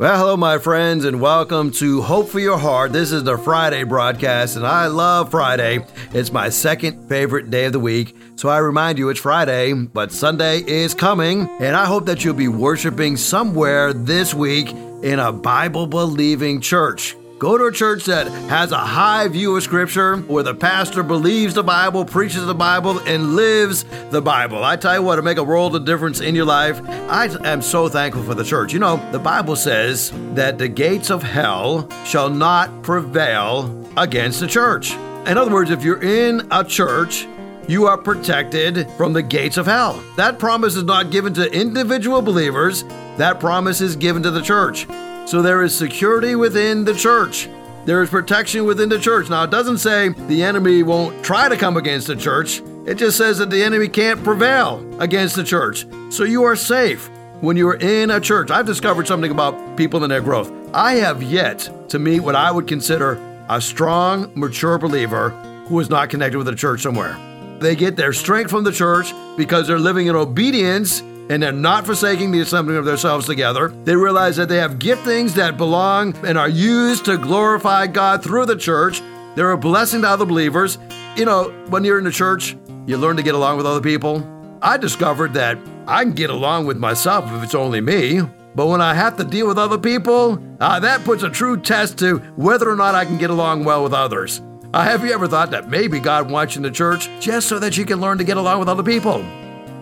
[0.00, 2.94] Well, hello, my friends, and welcome to Hope for Your Heart.
[2.94, 5.84] This is the Friday broadcast, and I love Friday.
[6.14, 8.16] It's my second favorite day of the week.
[8.36, 12.32] So I remind you it's Friday, but Sunday is coming, and I hope that you'll
[12.32, 14.70] be worshiping somewhere this week
[15.02, 17.14] in a Bible believing church.
[17.40, 21.54] Go to a church that has a high view of Scripture, where the pastor believes
[21.54, 24.62] the Bible, preaches the Bible, and lives the Bible.
[24.62, 26.86] I tell you what, to make a world of difference in your life.
[26.86, 28.74] I am so thankful for the church.
[28.74, 34.46] You know, the Bible says that the gates of hell shall not prevail against the
[34.46, 34.92] church.
[34.92, 37.26] In other words, if you're in a church,
[37.66, 40.04] you are protected from the gates of hell.
[40.18, 42.84] That promise is not given to individual believers,
[43.16, 44.86] that promise is given to the church.
[45.30, 47.48] So there is security within the church.
[47.84, 49.30] There is protection within the church.
[49.30, 52.60] Now, it doesn't say the enemy won't try to come against the church.
[52.84, 55.86] It just says that the enemy can't prevail against the church.
[56.10, 57.08] So you are safe
[57.42, 58.50] when you are in a church.
[58.50, 60.50] I've discovered something about people and their growth.
[60.74, 63.16] I have yet to meet what I would consider
[63.48, 65.30] a strong, mature believer
[65.68, 67.16] who is not connected with a church somewhere.
[67.60, 71.86] They get their strength from the church because they're living in obedience and they're not
[71.86, 73.68] forsaking the assembling of themselves together.
[73.68, 78.46] They realize that they have giftings that belong and are used to glorify God through
[78.46, 79.00] the church.
[79.36, 80.76] They're a blessing to other believers.
[81.16, 84.26] You know, when you're in the church, you learn to get along with other people.
[84.60, 85.56] I discovered that
[85.86, 88.22] I can get along with myself if it's only me.
[88.56, 91.96] But when I have to deal with other people, uh, that puts a true test
[91.98, 94.42] to whether or not I can get along well with others.
[94.74, 97.60] Uh, have you ever thought that maybe God wants you in the church just so
[97.60, 99.24] that you can learn to get along with other people?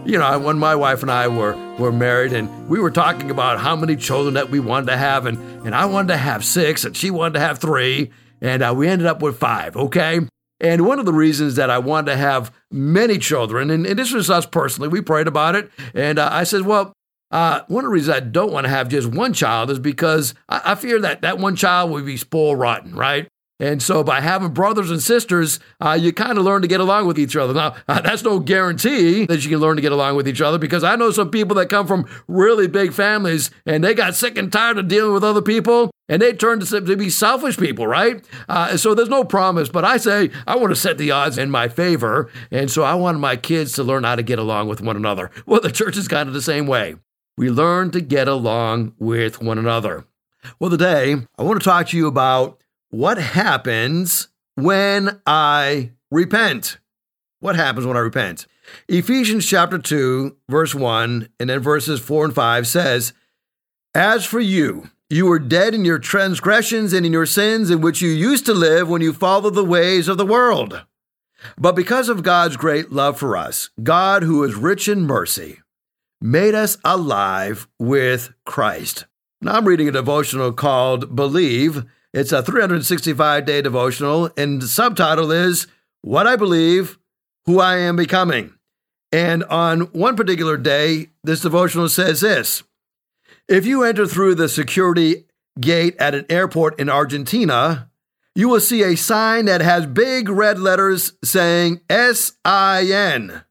[0.08, 3.60] You know, when my wife and I were, were married and we were talking about
[3.60, 6.86] how many children that we wanted to have, and, and I wanted to have six
[6.86, 10.20] and she wanted to have three, and uh, we ended up with five, okay?
[10.60, 14.10] And one of the reasons that I wanted to have many children, and, and this
[14.10, 16.94] was us personally, we prayed about it, and uh, I said, well,
[17.30, 20.32] uh, one of the reasons I don't want to have just one child is because
[20.48, 23.28] I, I fear that that one child would be spoiled rotten, right?
[23.60, 27.06] And so by having brothers and sisters, uh, you kind of learn to get along
[27.06, 27.52] with each other.
[27.52, 30.58] Now, uh, that's no guarantee that you can learn to get along with each other
[30.58, 34.38] because I know some people that come from really big families and they got sick
[34.38, 37.86] and tired of dealing with other people and they turned to, to be selfish people,
[37.86, 38.24] right?
[38.48, 41.50] Uh, so there's no promise, but I say I want to set the odds in
[41.50, 42.30] my favor.
[42.52, 45.30] And so I want my kids to learn how to get along with one another.
[45.46, 46.94] Well, the church is kind of the same way.
[47.36, 50.04] We learn to get along with one another.
[50.58, 52.58] Well, today I want to talk to you about
[52.90, 56.78] what happens when I repent?
[57.40, 58.46] What happens when I repent?
[58.88, 63.12] Ephesians chapter 2, verse 1, and then verses 4 and 5 says,
[63.94, 68.02] As for you, you were dead in your transgressions and in your sins in which
[68.02, 70.84] you used to live when you followed the ways of the world.
[71.56, 75.60] But because of God's great love for us, God, who is rich in mercy,
[76.20, 79.06] made us alive with Christ.
[79.40, 85.30] Now I'm reading a devotional called Believe it's a 365 day devotional, and the subtitle
[85.30, 85.66] is
[86.02, 86.98] What I Believe,
[87.46, 88.54] Who I Am Becoming.
[89.12, 92.62] And on one particular day, this devotional says this
[93.48, 95.26] If you enter through the security
[95.60, 97.90] gate at an airport in Argentina,
[98.34, 103.44] you will see a sign that has big red letters saying S I N.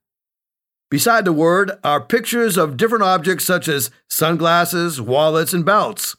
[0.89, 6.15] Beside the word are pictures of different objects such as sunglasses, wallets, and belts.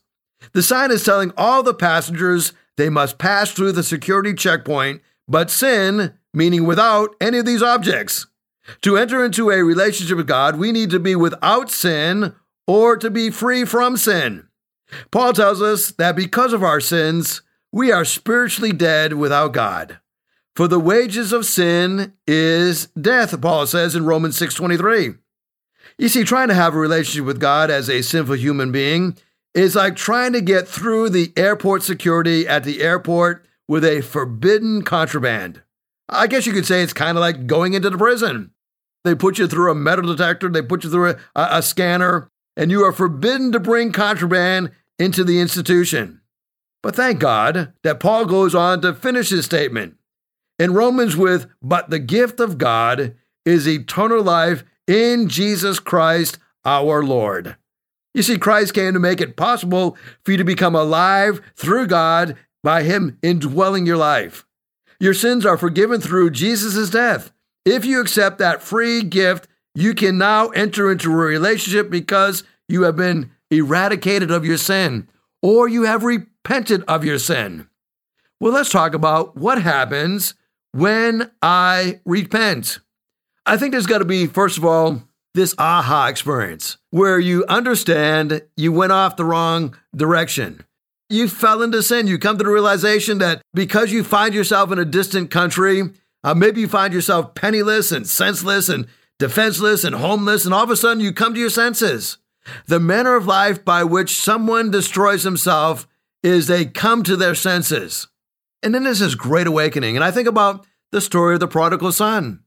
[0.53, 5.51] The sign is telling all the passengers they must pass through the security checkpoint, but
[5.51, 8.27] sin, meaning without any of these objects.
[8.83, 12.35] To enter into a relationship with God, we need to be without sin
[12.67, 14.47] or to be free from sin.
[15.11, 19.99] Paul tells us that because of our sins, we are spiritually dead without God.
[20.55, 25.15] For the wages of sin is death, Paul says in Romans 6:23.
[25.99, 29.17] You see, trying to have a relationship with God as a sinful human being
[29.59, 34.83] is like trying to get through the airport security at the airport with a forbidden
[34.83, 35.63] contraband.
[36.09, 38.53] I guess you could say it's kind of like going into the prison.
[39.05, 42.71] They put you through a metal detector, they put you through a, a, scanner, and
[42.71, 46.21] you are forbidden to bring contraband into the institution.
[46.83, 49.97] But thank God that Paul goes on to finish his statement
[50.59, 53.15] in Romans with, But the gift of God
[53.45, 57.57] is eternal life in Jesus Christ our Lord.
[58.19, 62.37] You see, Christ came to make it possible for you to become alive through God
[62.65, 64.45] by Him indwelling your life.
[64.99, 67.31] Your sins are forgiven through Jesus' death.
[67.65, 72.83] If you accept that free gift, you can now enter into a relationship because you
[72.83, 75.07] have been eradicated of your sin
[75.41, 77.69] or you have repented of your sin.
[78.41, 80.35] Well, let's talk about what happens
[80.73, 82.81] when I repent.
[83.47, 85.05] I think there's got to be, first of all,
[85.39, 90.65] this aha experience where you understand you went off the wrong direction.
[91.09, 92.09] You fell into sin.
[92.09, 95.91] You come to the realization that because you find yourself in a distant country,
[96.25, 98.89] uh, maybe you find yourself penniless and senseless and
[99.21, 102.19] defenseless and homeless, and all of a sudden you come to your senses.
[102.67, 105.87] The manner of life by which someone destroys himself
[106.23, 108.09] is they come to their senses.
[108.63, 109.95] And then there's this great awakening.
[109.95, 112.41] And I think about the story of the prodigal son.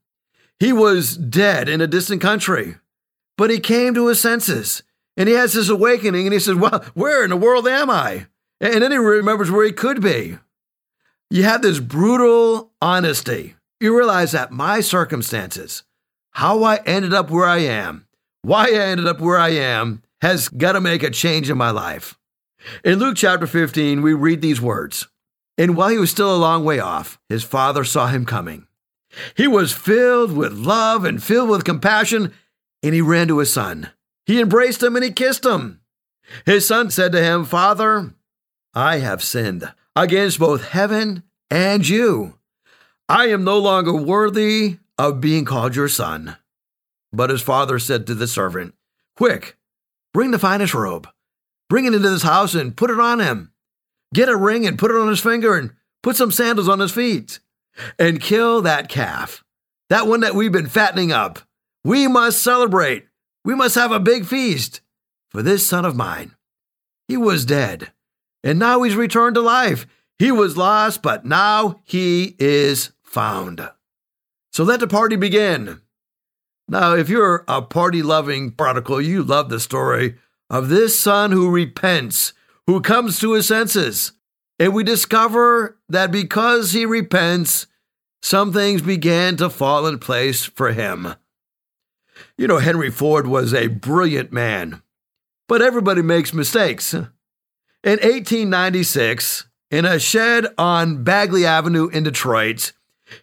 [0.59, 2.75] He was dead in a distant country,
[3.41, 4.83] but he came to his senses
[5.17, 8.27] and he has this awakening and he says, Well, where in the world am I?
[8.59, 10.37] And then he remembers where he could be.
[11.31, 13.55] You have this brutal honesty.
[13.79, 15.81] You realize that my circumstances,
[16.33, 18.05] how I ended up where I am,
[18.43, 21.71] why I ended up where I am, has got to make a change in my
[21.71, 22.19] life.
[22.85, 25.07] In Luke chapter 15, we read these words
[25.57, 28.67] And while he was still a long way off, his father saw him coming.
[29.35, 32.33] He was filled with love and filled with compassion,
[32.83, 33.89] and he ran to his son.
[34.25, 35.81] He embraced him and he kissed him.
[36.45, 38.13] His son said to him, Father,
[38.73, 42.35] I have sinned against both heaven and you.
[43.09, 46.37] I am no longer worthy of being called your son.
[47.11, 48.73] But his father said to the servant,
[49.17, 49.57] Quick,
[50.13, 51.09] bring the finest robe,
[51.69, 53.51] bring it into this house and put it on him.
[54.13, 55.71] Get a ring and put it on his finger and
[56.03, 57.39] put some sandals on his feet.
[57.97, 59.43] And kill that calf,
[59.89, 61.39] that one that we've been fattening up.
[61.83, 63.07] We must celebrate.
[63.43, 64.81] We must have a big feast.
[65.29, 66.35] For this son of mine,
[67.07, 67.93] he was dead,
[68.43, 69.87] and now he's returned to life.
[70.19, 73.69] He was lost, but now he is found.
[74.51, 75.81] So let the party begin.
[76.67, 80.15] Now, if you're a party loving prodigal, you love the story
[80.49, 82.33] of this son who repents,
[82.67, 84.11] who comes to his senses.
[84.59, 87.67] And we discover that because he repents,
[88.21, 91.15] some things began to fall in place for him.
[92.37, 94.81] You know, Henry Ford was a brilliant man,
[95.47, 96.93] but everybody makes mistakes.
[96.93, 97.03] In
[97.83, 102.73] 1896, in a shed on Bagley Avenue in Detroit,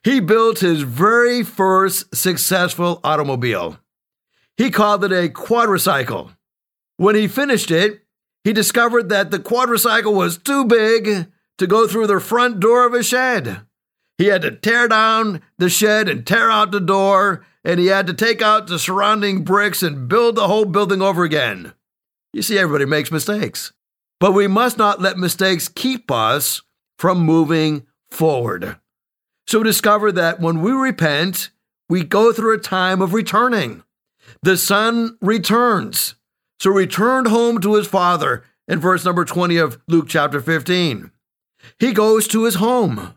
[0.02, 3.78] he built his very first successful automobile.
[4.56, 6.36] He called it a quadricycle.
[6.96, 8.02] When he finished it,
[8.44, 12.94] he discovered that the quadricycle was too big to go through the front door of
[12.94, 13.60] a shed.
[14.18, 18.08] He had to tear down the shed and tear out the door, and he had
[18.08, 21.72] to take out the surrounding bricks and build the whole building over again.
[22.32, 23.72] You see, everybody makes mistakes.
[24.20, 26.62] But we must not let mistakes keep us
[26.98, 28.76] from moving forward.
[29.46, 31.50] So we discover that when we repent,
[31.88, 33.84] we go through a time of returning.
[34.42, 36.16] The son returns.
[36.60, 41.12] So returned home to his father in verse number 20 of Luke chapter 15.
[41.78, 43.14] He goes to his home.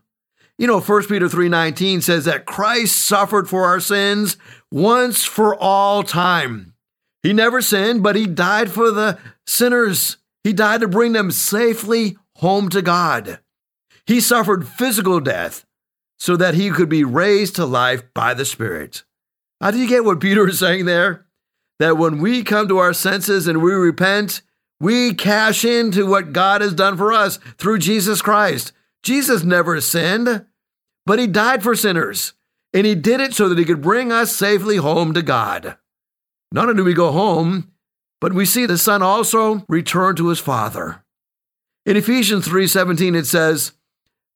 [0.62, 4.38] You know, 1 Peter 3:19 says that Christ suffered for our sins
[4.72, 6.76] once for all time.
[7.24, 9.18] He never sinned, but he died for the
[9.48, 10.18] sinners.
[10.44, 13.40] He died to bring them safely home to God.
[14.06, 15.66] He suffered physical death
[16.20, 19.04] so that he could be raised to life by the Spirit.
[19.62, 21.26] Now, do you get what Peter is saying there?
[21.80, 24.44] That when we come to our senses and we repent,
[24.80, 28.74] we cash into what God has done for us through Jesus Christ.
[29.02, 30.46] Jesus never sinned,
[31.06, 32.34] but he died for sinners,
[32.74, 35.78] and he did it so that he could bring us safely home to God.
[36.52, 37.72] Not only do we go home,
[38.20, 41.04] but we see the Son also return to his Father.
[41.86, 43.74] In Ephesians 3:17 it says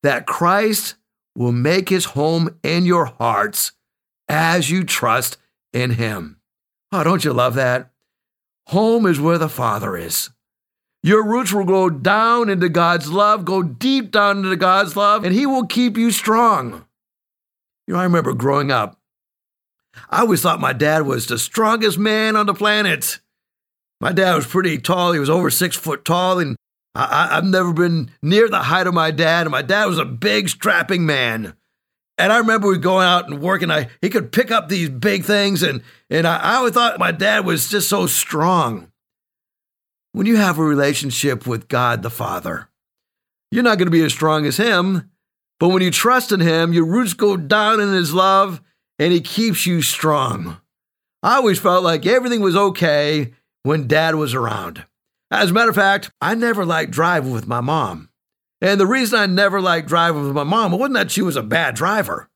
[0.01, 0.96] that Christ
[1.36, 3.74] will make his home in your hearts
[4.28, 5.38] as you trust
[5.74, 6.39] in him.
[6.92, 7.92] Oh, don't you love that?
[8.68, 10.32] Home is where the Father is.
[11.06, 15.36] Your roots will go down into God's love, go deep down into God's love, and
[15.36, 16.84] He will keep you strong.
[17.86, 19.00] You know, I remember growing up,
[20.10, 23.20] I always thought my dad was the strongest man on the planet.
[24.02, 25.12] My dad was pretty tall.
[25.12, 26.56] He was over six foot tall, and
[26.96, 30.06] I, have never been near the height of my dad, and my dad was a
[30.06, 31.54] big, strapping man.
[32.18, 33.70] And I remember we going out and working.
[33.70, 37.12] I he could pick up these big things, and and I, I always thought my
[37.12, 38.92] dad was just so strong.
[40.15, 42.69] When you have a relationship with God the Father,
[43.51, 45.12] you're not going to be as strong as him.
[45.60, 48.62] But when you trust in him, your roots go down in his love,
[48.98, 50.62] and he keeps you strong.
[51.22, 54.86] I always felt like everything was okay when dad was around.
[55.31, 58.07] As a matter of fact, I never liked driving with my mom.
[58.62, 61.43] And the reason I never liked driving with my mom wasn't that she was a
[61.43, 62.29] bad driver,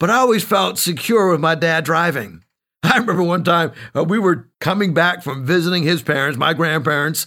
[0.00, 2.42] but I always felt secure with my dad driving.
[2.82, 7.26] I remember one time uh, we were coming back from visiting his parents, my grandparents,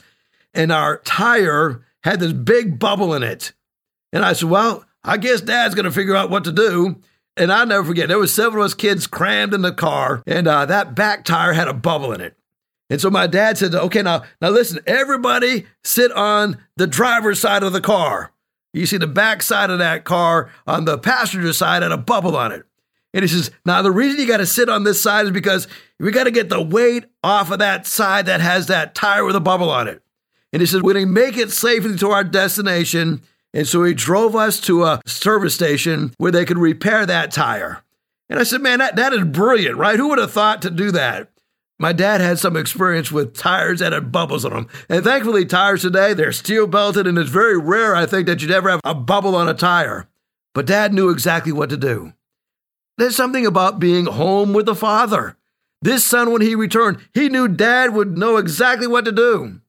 [0.54, 3.54] and our tire had this big bubble in it.
[4.12, 7.02] And I said, Well, I guess dad's going to figure out what to do.
[7.36, 10.48] And I'll never forget, there was several of us kids crammed in the car, and
[10.48, 12.38] uh, that back tire had a bubble in it.
[12.92, 17.64] And so my dad said, okay, now, now listen, everybody sit on the driver's side
[17.64, 18.32] of the car.
[18.72, 22.38] You see the back side of that car on the passenger side had a bubble
[22.38, 22.66] on it.
[23.14, 25.68] And he says, now the reason you got to sit on this side is because
[26.00, 29.36] we got to get the weight off of that side that has that tire with
[29.36, 30.02] a bubble on it.
[30.52, 33.22] And he says, we're going to make it safely to our destination.
[33.54, 37.84] And so he drove us to a service station where they could repair that tire.
[38.30, 40.00] And I said, man, that, that is brilliant, right?
[40.00, 41.30] Who would have thought to do that?
[41.80, 44.68] My dad had some experience with tires that had bubbles on them.
[44.90, 48.52] And thankfully, tires today, they're steel belted, and it's very rare, I think, that you'd
[48.52, 50.08] ever have a bubble on a tire.
[50.54, 52.14] But dad knew exactly what to do.
[52.98, 55.38] There's something about being home with the father.
[55.82, 59.60] This son, when he returned, he knew dad would know exactly what to do.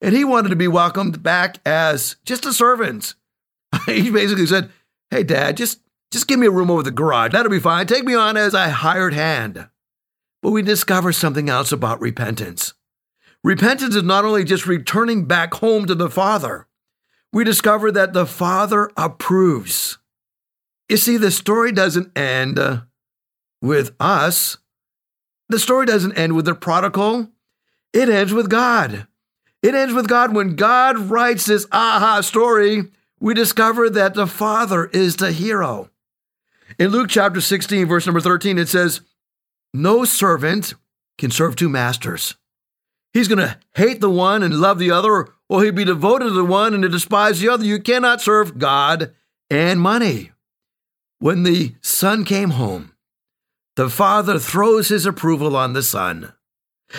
[0.00, 3.14] And he wanted to be welcomed back as just a servant.
[3.86, 4.70] he basically said,
[5.10, 7.32] Hey, dad, just, just give me a room over the garage.
[7.32, 7.86] That'll be fine.
[7.86, 9.68] Take me on as a hired hand.
[10.42, 12.74] But we discover something else about repentance.
[13.44, 16.66] Repentance is not only just returning back home to the Father,
[17.32, 19.98] we discover that the Father approves.
[20.92, 22.82] You see, the story doesn't end uh,
[23.62, 24.58] with us.
[25.48, 27.30] The story doesn't end with the prodigal.
[27.94, 29.06] It ends with God.
[29.62, 30.34] It ends with God.
[30.34, 35.88] When God writes this aha story, we discover that the Father is the hero.
[36.78, 39.00] In Luke chapter 16, verse number 13, it says,
[39.72, 40.74] no servant
[41.16, 42.36] can serve two masters.
[43.14, 46.32] He's going to hate the one and love the other, or he'd be devoted to
[46.32, 47.64] the one and to despise the other.
[47.64, 49.14] You cannot serve God
[49.48, 50.31] and money.
[51.22, 52.94] When the son came home,
[53.76, 56.32] the father throws his approval on the son.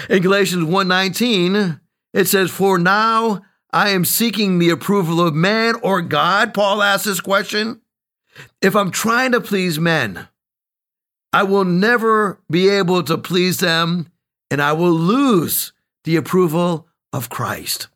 [0.09, 1.81] In Galatians 1:19,
[2.13, 3.41] it says, "For now
[3.73, 7.81] I am seeking the approval of man or God." Paul asks this question.
[8.61, 10.29] If I'm trying to please men,
[11.33, 14.07] I will never be able to please them,
[14.49, 15.73] and I will lose
[16.05, 17.89] the approval of Christ.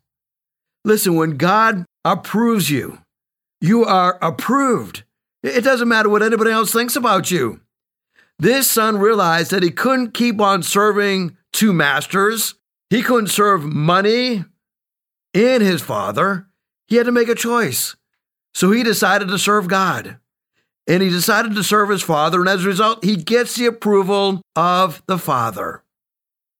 [0.84, 2.98] Listen, when God approves you,
[3.62, 5.04] you are approved.
[5.42, 7.60] It doesn't matter what anybody else thinks about you.
[8.38, 12.54] This son realized that he couldn't keep on serving two masters.
[12.90, 14.44] He couldn't serve money
[15.34, 16.46] and his father.
[16.86, 17.96] He had to make a choice.
[18.54, 20.18] So he decided to serve God
[20.88, 24.40] and he decided to serve his father, and as a result, he gets the approval
[24.56, 25.84] of the father.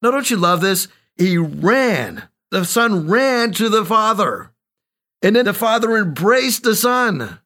[0.03, 0.87] Now, don't you love this?
[1.17, 2.29] He ran.
[2.51, 4.53] The son ran to the father,
[5.23, 7.41] and then the father embraced the son,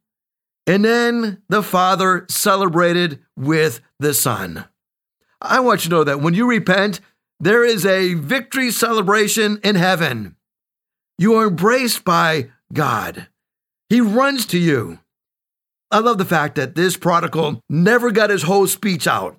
[0.66, 4.64] and then the father celebrated with the son.
[5.40, 7.00] I want you to know that when you repent,
[7.40, 10.36] there is a victory celebration in heaven.
[11.18, 13.28] You are embraced by God.
[13.88, 15.00] He runs to you.
[15.90, 19.36] I love the fact that this prodigal never got his whole speech out.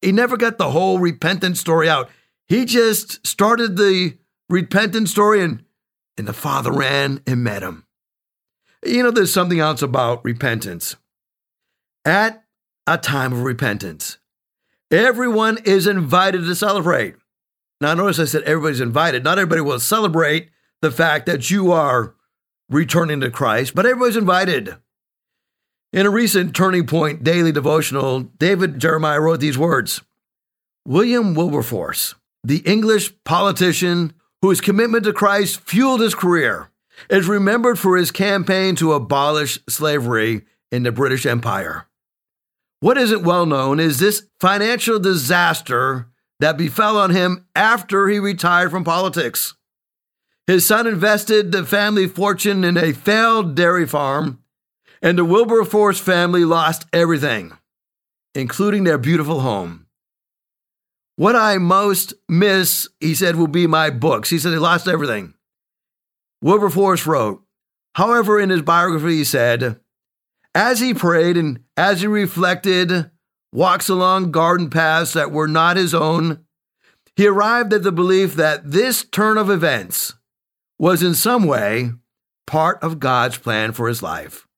[0.00, 2.10] He never got the whole repentance story out.
[2.48, 5.62] He just started the repentance story and,
[6.18, 7.86] and the father ran and met him.
[8.84, 10.96] You know, there's something else about repentance.
[12.04, 12.44] At
[12.86, 14.18] a time of repentance,
[14.90, 17.14] everyone is invited to celebrate.
[17.80, 19.24] Now, notice I said everybody's invited.
[19.24, 22.14] Not everybody will celebrate the fact that you are
[22.68, 24.76] returning to Christ, but everybody's invited.
[25.92, 30.00] In a recent Turning Point daily devotional, David Jeremiah wrote these words
[30.86, 36.71] William Wilberforce, the English politician whose commitment to Christ fueled his career,
[37.08, 41.86] is remembered for his campaign to abolish slavery in the British Empire.
[42.80, 46.08] What isn't well known is this financial disaster
[46.40, 49.54] that befell on him after he retired from politics.
[50.46, 54.42] His son invested the family fortune in a failed dairy farm
[55.00, 57.52] and the Wilberforce family lost everything,
[58.34, 59.86] including their beautiful home.
[61.16, 64.30] What I most miss, he said, will be my books.
[64.30, 65.34] He said he lost everything.
[66.42, 67.42] Wilberforce wrote,
[67.94, 69.80] however, in his biography, he said,
[70.54, 73.10] as he prayed and as he reflected,
[73.52, 76.44] walks along garden paths that were not his own,
[77.16, 80.14] he arrived at the belief that this turn of events
[80.78, 81.92] was in some way
[82.46, 84.48] part of God's plan for his life.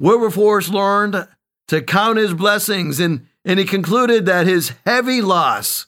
[0.00, 1.28] Wilberforce learned
[1.68, 5.86] to count his blessings, and, and he concluded that his heavy loss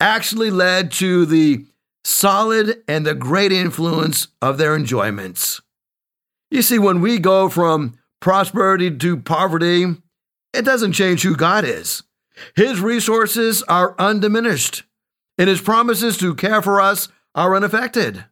[0.00, 1.64] actually led to the
[2.04, 5.60] solid and the great influence of their enjoyments.
[6.50, 9.86] You see, when we go from prosperity to poverty,
[10.52, 12.02] it doesn't change who God is.
[12.56, 14.84] His resources are undiminished,
[15.38, 18.24] and his promises to care for us are unaffected.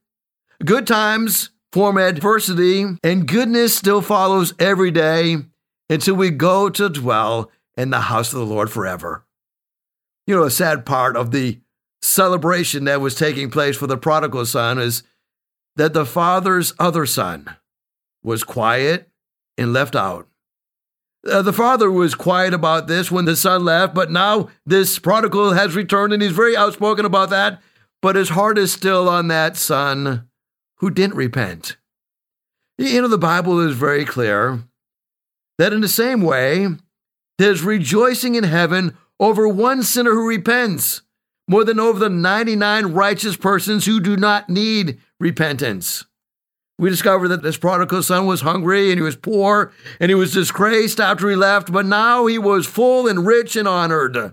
[0.65, 5.39] Good times form adversity, and goodness still follows every day
[5.89, 9.25] until we go to dwell in the house of the Lord forever.
[10.27, 11.61] You know, a sad part of the
[12.03, 15.03] celebration that was taking place for the prodigal son is
[15.77, 17.57] that the father's other son
[18.23, 19.09] was quiet
[19.57, 20.29] and left out.
[21.29, 25.53] Uh, the father was quiet about this when the son left, but now this prodigal
[25.53, 27.63] has returned and he's very outspoken about that.
[28.01, 30.29] But his heart is still on that son
[30.79, 31.77] who didn't repent.
[32.77, 34.65] You know, the Bible is very clear
[35.59, 36.67] that in the same way,
[37.39, 41.03] there's rejoicing in heaven over one sinner who repents
[41.53, 46.03] more than over the 99 righteous persons who do not need repentance.
[46.79, 50.33] We discovered that this prodigal son was hungry and he was poor and he was
[50.33, 54.33] disgraced after he left, but now he was full and rich and honored.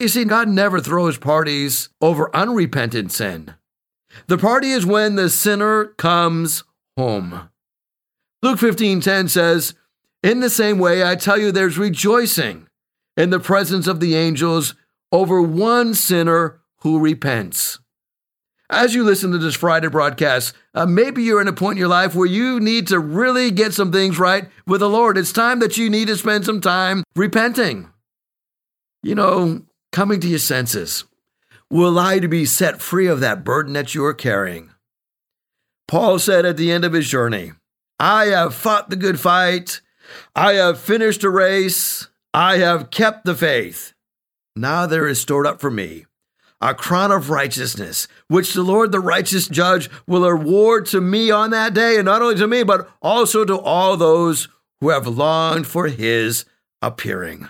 [0.00, 3.54] You see, God never throws parties over unrepentant sin.
[4.26, 6.64] The party is when the sinner comes
[6.96, 7.48] home.
[8.42, 9.74] Luke 15:10 says,
[10.24, 12.66] "In the same way I tell you there's rejoicing
[13.16, 14.74] in the presence of the angels
[15.14, 17.78] over one sinner who repents."
[18.68, 21.88] As you listen to this Friday broadcast, uh, maybe you're in a point in your
[21.88, 25.16] life where you need to really get some things right with the Lord.
[25.16, 27.90] It's time that you need to spend some time repenting.
[29.02, 31.04] You know, coming to your senses
[31.70, 34.70] will you to be set free of that burden that you are carrying.
[35.86, 37.52] Paul said at the end of his journey,
[38.00, 39.80] I have fought the good fight.
[40.34, 42.08] I have finished a race.
[42.32, 43.93] I have kept the faith.
[44.56, 46.06] Now there is stored up for me
[46.60, 51.50] a crown of righteousness, which the Lord, the righteous judge, will award to me on
[51.50, 54.48] that day, and not only to me, but also to all those
[54.80, 56.46] who have longed for his
[56.80, 57.48] appearing.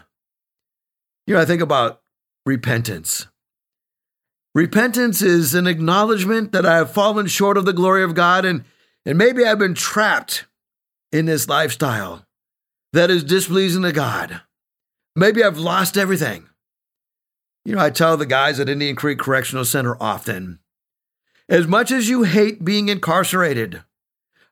[1.28, 2.00] You know, I think about
[2.44, 3.28] repentance.
[4.52, 8.64] Repentance is an acknowledgement that I have fallen short of the glory of God, and,
[9.06, 10.46] and maybe I've been trapped
[11.12, 12.26] in this lifestyle
[12.92, 14.40] that is displeasing to God.
[15.14, 16.48] Maybe I've lost everything.
[17.64, 20.58] You know, I tell the guys at Indian Creek Correctional Center often
[21.48, 23.82] as much as you hate being incarcerated,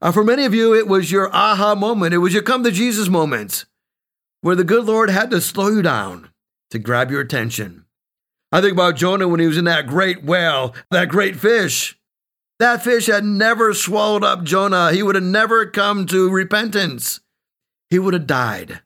[0.01, 2.15] uh, for many of you, it was your aha moment.
[2.15, 3.65] It was your come to Jesus moment
[4.41, 6.31] where the good Lord had to slow you down
[6.71, 7.85] to grab your attention.
[8.51, 11.99] I think about Jonah when he was in that great whale, that great fish.
[12.59, 14.93] That fish had never swallowed up Jonah.
[14.93, 17.21] He would have never come to repentance.
[17.89, 18.83] He would have died.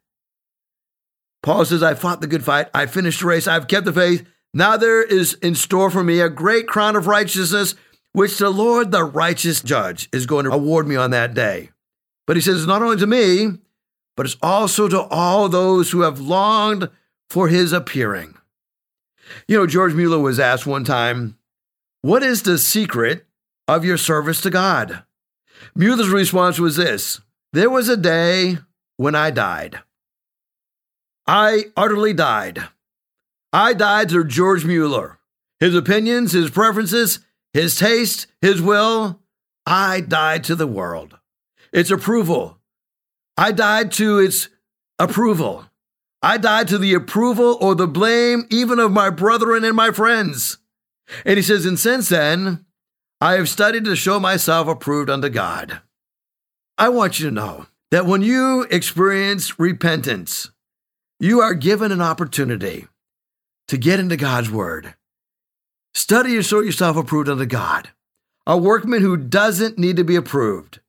[1.47, 2.67] Paul says, I fought the good fight.
[2.75, 3.47] I finished the race.
[3.47, 4.27] I've kept the faith.
[4.53, 7.77] Now there is in store for me a great crown of righteousness,
[8.13, 11.71] which the Lord, the righteous judge, is going to award me on that day.
[12.27, 13.59] But he says, not only to me,
[14.17, 16.91] but it's also to all those who have longed
[17.31, 18.35] for his appearing.
[19.47, 21.39] You know, George Mueller was asked one time,
[22.03, 23.25] What is the secret
[23.69, 25.05] of your service to God?
[25.77, 27.21] Mueller's response was this
[27.53, 28.59] There was a day
[28.97, 29.79] when I died.
[31.27, 32.69] I utterly died.
[33.53, 35.19] I died to George Mueller.
[35.59, 37.21] His opinions, his preferences,
[37.53, 39.21] his taste, his will.
[39.65, 41.19] I died to the world.
[41.73, 42.59] Its approval.
[43.37, 44.49] I died to its
[44.99, 45.67] approval.
[46.23, 50.59] I died to the approval or the blame even of my brethren and my friends.
[51.25, 52.65] And he says, and since then,
[53.21, 55.81] I have studied to show myself approved unto God.
[56.79, 60.51] I want you to know that when you experience repentance,
[61.19, 62.87] you are given an opportunity
[63.69, 64.95] to get into God's Word.
[65.95, 67.89] Study to show yourself approved unto God,
[68.47, 70.81] a workman who doesn't need to be approved,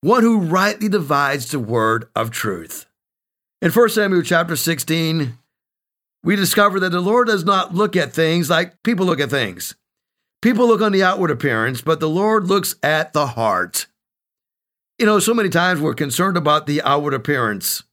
[0.00, 2.86] one who rightly divides the word of truth.
[3.62, 5.38] In 1 Samuel chapter 16,
[6.24, 9.76] we discover that the Lord does not look at things like people look at things.
[10.42, 13.86] People look on the outward appearance, but the Lord looks at the heart.
[14.98, 17.84] You know, so many times we're concerned about the outward appearance.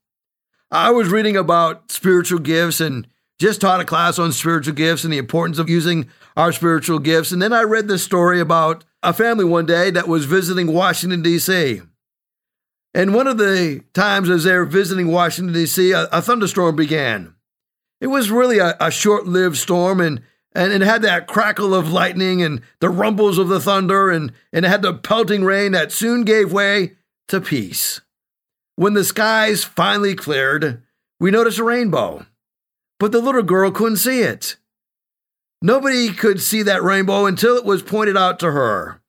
[0.73, 3.07] I was reading about spiritual gifts and
[3.37, 7.31] just taught a class on spiritual gifts and the importance of using our spiritual gifts.
[7.31, 11.21] And then I read this story about a family one day that was visiting Washington,
[11.21, 11.81] D.C.
[12.95, 17.35] And one of the times as they were visiting Washington, D.C., a, a thunderstorm began.
[18.01, 20.21] It was really a, a short lived storm and
[20.55, 24.65] and it had that crackle of lightning and the rumbles of the thunder and, and
[24.65, 26.93] it had the pelting rain that soon gave way
[27.27, 28.01] to peace.
[28.75, 30.81] When the skies finally cleared,
[31.19, 32.25] we noticed a rainbow,
[32.99, 34.57] but the little girl couldn't see it.
[35.61, 39.01] Nobody could see that rainbow until it was pointed out to her,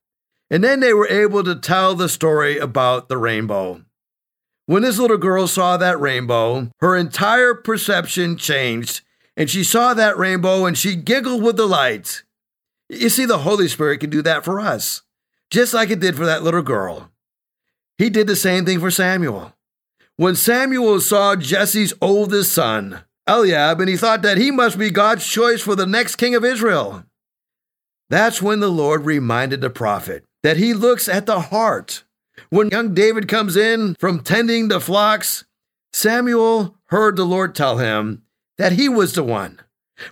[0.49, 3.83] and then they were able to tell the story about the rainbow.
[4.67, 9.01] When this little girl saw that rainbow, her entire perception changed,
[9.35, 12.23] and she saw that rainbow and she giggled with delight.
[12.87, 15.01] You see, the Holy Spirit can do that for us,
[15.49, 17.11] just like it did for that little girl.
[17.97, 19.53] He did the same thing for Samuel.
[20.17, 25.25] When Samuel saw Jesse's oldest son, Eliab, and he thought that he must be God's
[25.25, 27.03] choice for the next king of Israel.
[28.09, 32.03] That's when the Lord reminded the prophet that he looks at the heart.
[32.49, 35.45] When young David comes in from tending the flocks,
[35.91, 38.23] Samuel heard the Lord tell him
[38.57, 39.59] that he was the one.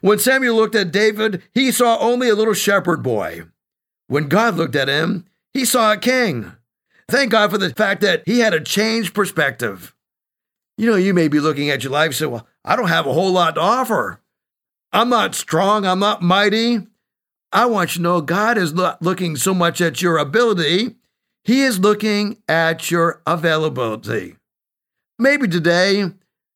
[0.02, 3.44] When Samuel looked at David, he saw only a little shepherd boy.
[4.08, 6.54] When God looked at him, he saw a king.
[7.10, 9.94] Thank God for the fact that he had a changed perspective.
[10.78, 13.06] You know, you may be looking at your life and say, Well, I don't have
[13.06, 14.22] a whole lot to offer.
[14.92, 15.86] I'm not strong.
[15.86, 16.80] I'm not mighty.
[17.52, 20.96] I want you to know God is not looking so much at your ability,
[21.44, 24.38] He is looking at your availability.
[25.20, 26.12] Maybe today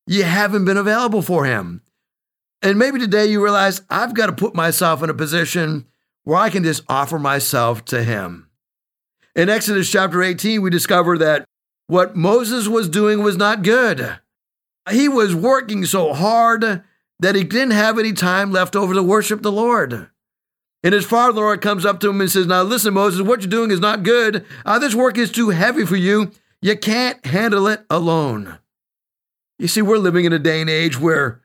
[0.07, 1.81] you haven't been available for Him.
[2.63, 5.85] And maybe today you realize I've got to put myself in a position
[6.23, 8.46] where I can just offer myself to Him.
[9.37, 11.45] In Exodus chapter 18, we discover that
[11.85, 14.17] what Moses was doing was not good.
[14.89, 16.83] He was working so hard
[17.19, 20.09] that he didn't have any time left over to worship the Lord.
[20.81, 23.41] And his father the Lord comes up to him and says, Now listen, Moses, what
[23.41, 24.43] you're doing is not good.
[24.65, 26.31] Uh, this work is too heavy for you.
[26.59, 28.57] You can't handle it alone.
[29.59, 31.41] You see, we're living in a day and age where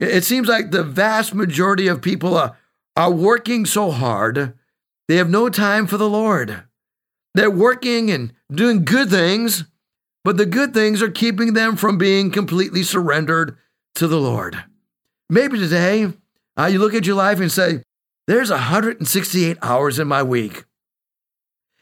[0.00, 2.56] it seems like the vast majority of people are,
[2.96, 4.54] are working so hard,
[5.08, 6.64] they have no time for the Lord.
[7.34, 9.64] They're working and doing good things,
[10.22, 13.58] but the good things are keeping them from being completely surrendered
[13.96, 14.62] to the Lord.
[15.28, 16.12] Maybe today,
[16.56, 17.82] uh, you look at your life and say,
[18.26, 20.64] there's 168 hours in my week.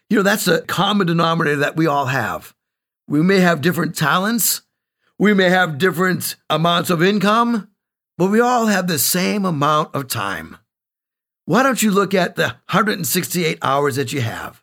[0.08, 2.54] You know, that's a common denominator that we all have.
[3.06, 4.62] We may have different talents,
[5.18, 7.68] we may have different amounts of income,
[8.16, 10.56] but we all have the same amount of time.
[11.44, 14.61] Why don't you look at the 168 hours that you have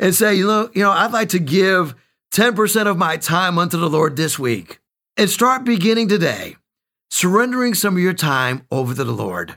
[0.00, 1.94] and say, you know, you know, I'd like to give
[2.32, 4.80] 10% of my time unto the Lord this week
[5.16, 6.56] and start beginning today,
[7.10, 9.56] surrendering some of your time over to the Lord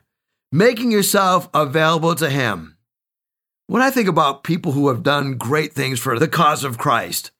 [0.53, 2.77] making yourself available to Him.
[3.65, 7.31] When I think about people who have done great things for the cause of Christ,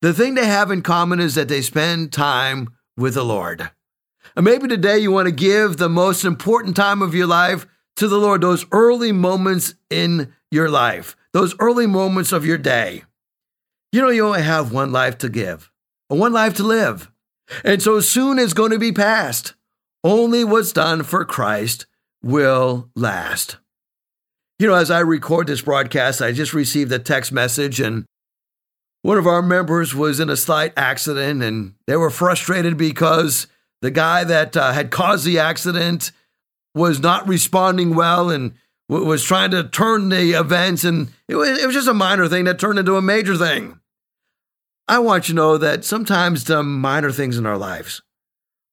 [0.00, 3.70] the thing they have in common is that they spend time with the Lord.
[4.36, 8.06] And maybe today you want to give the most important time of your life to
[8.06, 13.02] the Lord, those early moments in your life, those early moments of your day.
[13.92, 15.70] You know, you only have one life to give,
[16.08, 17.10] one life to live.
[17.62, 19.54] And so soon is going to be past.
[20.02, 21.86] Only what's done for Christ
[22.22, 23.58] will last.
[24.58, 28.04] You know, as I record this broadcast, I just received a text message, and
[29.02, 33.48] one of our members was in a slight accident, and they were frustrated because
[33.82, 36.12] the guy that uh, had caused the accident
[36.74, 38.54] was not responding well and
[38.88, 42.44] was trying to turn the events, and it was, it was just a minor thing
[42.44, 43.80] that turned into a major thing.
[44.86, 48.02] I want you to know that sometimes the minor things in our lives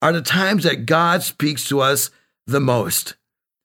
[0.01, 2.09] are the times that God speaks to us
[2.45, 3.15] the most.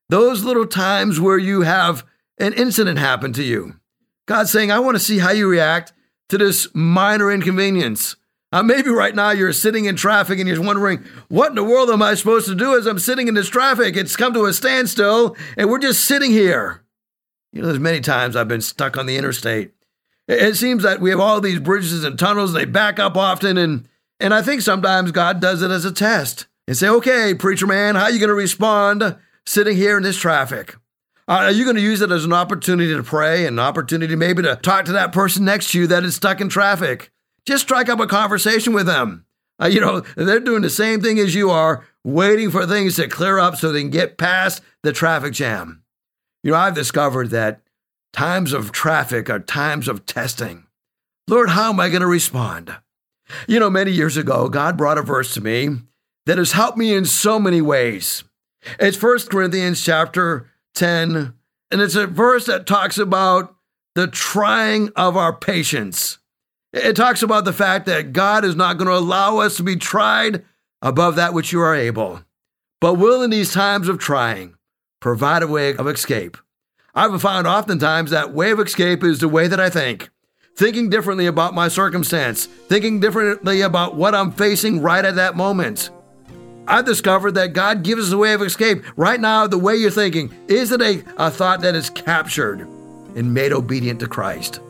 [0.09, 2.07] Those little times where you have
[2.39, 3.81] an incident happen to you.
[4.27, 5.93] God's saying, I want to see how you react
[6.29, 8.17] to this minor inconvenience.
[8.57, 11.91] Uh, maybe right now you're sitting in traffic and you're wondering, what in the world
[11.91, 13.99] am I supposed to do as I'm sitting in this traffic?
[13.99, 16.83] It's come to a standstill and we're just sitting here.
[17.53, 19.73] You know, there's many times I've been stuck on the interstate.
[20.27, 23.59] It seems that we have all these bridges and tunnels, and they back up often.
[23.59, 23.91] And,
[24.21, 27.95] and I think sometimes God does it as a test and say, okay, preacher man,
[27.95, 30.77] how are you going to respond sitting here in this traffic?
[31.29, 34.57] Are you going to use it as an opportunity to pray, an opportunity maybe to
[34.57, 37.11] talk to that person next to you that is stuck in traffic?
[37.47, 39.25] Just strike up a conversation with them.
[39.61, 43.09] Uh, you know, they're doing the same thing as you are, waiting for things to
[43.09, 45.83] clear up so they can get past the traffic jam.
[46.43, 47.63] You know, I've discovered that
[48.13, 50.67] times of traffic are times of testing.
[51.29, 52.77] Lord, how am I going to respond?
[53.49, 55.71] You know, many years ago, God brought a verse to me
[56.27, 58.25] that has helped me in so many ways.
[58.79, 61.35] It's 1 Corinthians chapter 10,
[61.71, 63.57] and it's a verse that talks about
[63.95, 66.19] the trying of our patience.
[66.77, 69.77] It talks about the fact that God is not going to allow us to be
[69.77, 70.45] tried
[70.83, 72.21] above that which you are able,
[72.83, 74.55] but will in these times of trying
[75.01, 76.37] provide a way of escape.
[76.95, 80.11] I've found oftentimes that way of escape is the way that I think.
[80.55, 85.89] Thinking differently about my circumstance, thinking differently about what I'm facing right at that moment.
[86.69, 88.85] I've discovered that God gives us a way of escape.
[88.97, 92.61] Right now, the way you're thinking, is it a, a thought that is captured
[93.15, 94.61] and made obedient to Christ?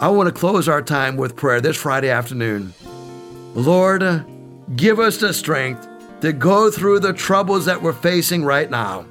[0.00, 2.74] I want to close our time with prayer this Friday afternoon.
[3.54, 4.24] Lord,
[4.74, 5.86] give us the strength
[6.20, 9.06] to go through the troubles that we're facing right now.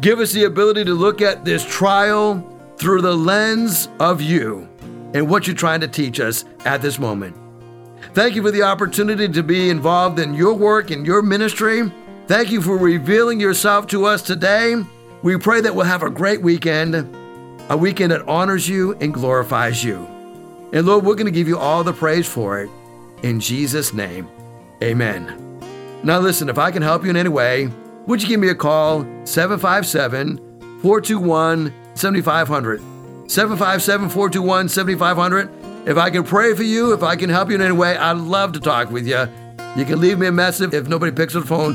[0.00, 4.68] Give us the ability to look at this trial through the lens of you
[5.14, 7.36] and what you're trying to teach us at this moment.
[8.14, 11.90] Thank you for the opportunity to be involved in your work and your ministry.
[12.28, 14.76] Thank you for revealing yourself to us today.
[15.24, 16.94] We pray that we'll have a great weekend,
[17.68, 20.06] a weekend that honors you and glorifies you.
[20.72, 22.70] And Lord, we're going to give you all the praise for it.
[23.22, 24.28] In Jesus' name,
[24.82, 25.44] amen.
[26.02, 27.68] Now, listen, if I can help you in any way,
[28.06, 29.00] would you give me a call?
[29.24, 30.38] 757
[30.80, 32.80] 421 7500.
[33.30, 35.88] 757 421 7500.
[35.88, 38.16] If I can pray for you, if I can help you in any way, I'd
[38.18, 39.26] love to talk with you.
[39.76, 41.74] You can leave me a message if nobody picks up the phone.